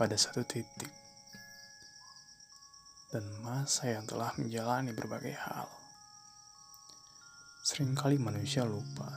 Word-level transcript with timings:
pada 0.00 0.16
satu 0.16 0.40
titik 0.48 0.88
dan 3.12 3.20
masa 3.44 4.00
yang 4.00 4.08
telah 4.08 4.32
menjalani 4.40 4.96
berbagai 4.96 5.36
hal. 5.36 5.68
Seringkali 7.60 8.16
manusia 8.16 8.64
lupa 8.64 9.12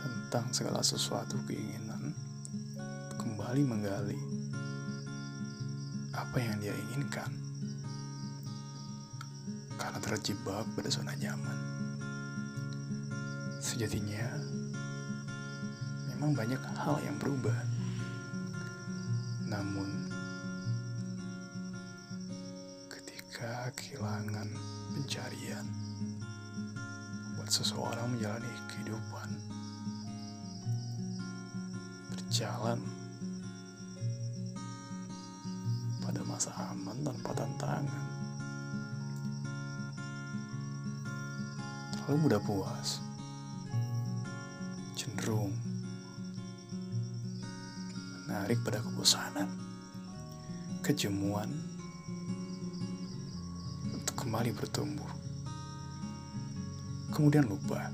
tentang 0.00 0.48
segala 0.56 0.80
sesuatu 0.80 1.36
keinginan 1.44 2.16
kembali 3.20 3.60
menggali 3.60 4.16
apa 6.16 6.40
yang 6.40 6.56
dia 6.56 6.72
inginkan 6.72 7.28
karena 9.76 10.00
terjebak 10.00 10.64
pada 10.72 10.88
zona 10.88 11.12
nyaman. 11.20 11.58
Sejatinya, 13.60 14.32
memang 16.08 16.32
banyak 16.32 16.62
hal 16.80 17.04
yang 17.04 17.20
berubah. 17.20 17.81
Namun, 19.52 20.08
ketika 22.88 23.68
kehilangan 23.76 24.48
pencarian, 24.96 25.68
membuat 27.36 27.52
seseorang 27.52 28.16
menjalani 28.16 28.48
kehidupan 28.72 29.28
berjalan 32.08 32.80
pada 36.00 36.24
masa 36.24 36.48
aman 36.72 36.96
tanpa 37.04 37.36
tantangan. 37.36 38.08
Terlalu 41.92 42.16
mudah 42.24 42.40
puas, 42.40 43.04
cenderung 44.96 45.71
menarik 48.32 48.64
pada 48.64 48.80
kebosanan, 48.80 49.44
kejemuan 50.80 51.52
untuk 53.92 54.16
kembali 54.24 54.56
bertumbuh. 54.56 55.12
Kemudian 57.12 57.44
lupa 57.44 57.92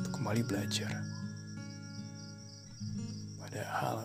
untuk 0.00 0.08
kembali 0.08 0.40
belajar. 0.48 1.04
Padahal 3.44 4.00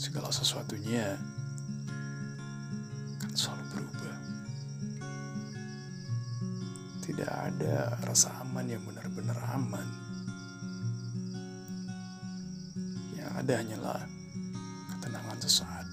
segala 0.00 0.32
sesuatunya 0.32 1.12
kan 3.20 3.32
selalu 3.36 3.64
berubah. 3.76 4.16
Tidak 7.04 7.28
ada 7.28 7.92
rasa 8.08 8.32
aman 8.40 8.72
yang 8.72 8.80
benar-benar 8.88 9.36
aman. 9.52 9.84
Ada 13.38 13.62
hanyalah 13.62 14.02
ketenangan 14.98 15.38
sesaat. 15.38 15.86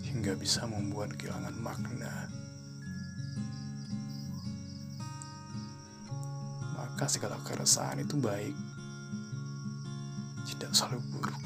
Hingga 0.00 0.32
bisa 0.40 0.64
membuat 0.64 1.12
kehilangan 1.20 1.52
makna. 1.60 2.32
Maka 6.72 7.04
segala 7.04 7.36
keresahan 7.44 8.00
itu 8.00 8.16
baik 8.16 8.56
tidak 10.48 10.72
selalu 10.72 11.04
buruk. 11.12 11.42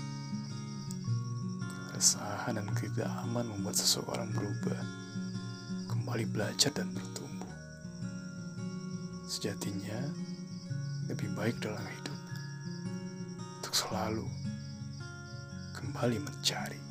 Keresahan 1.91 2.63
dan 2.63 2.69
tidak 2.79 3.11
aman 3.27 3.59
membuat 3.59 3.75
seseorang 3.75 4.31
berubah, 4.31 4.79
kembali 5.91 6.25
belajar 6.31 6.71
dan 6.71 6.95
bertumbuh. 6.95 7.51
Sejatinya, 9.27 9.99
lebih 11.11 11.33
baik 11.35 11.59
dalam 11.59 11.83
hidup 11.83 12.08
untuk 13.69 13.85
selalu 13.85 14.25
kembali 15.77 16.17
mencari. 16.25 16.88